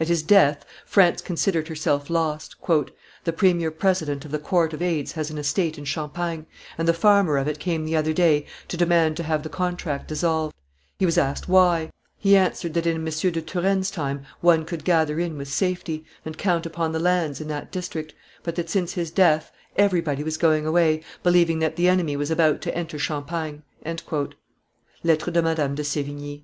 [0.00, 2.56] At his death, France considered herself lost.
[3.22, 6.92] "The premier president of the court of aids has an estate in Champagne, and the
[6.92, 10.52] farmer of it came the other day to demand to have the contract dissolved;
[10.98, 13.04] he was asked why: he answered that in M.
[13.04, 17.46] de Turenne's time one could gather in with safety, and count upon the lands in
[17.46, 22.16] that district, but that, since his death, everybody was going away, believing that the enemy
[22.16, 23.62] was about to enter Champagne."
[25.04, 26.42] [Lettres de Madame de Sevigne.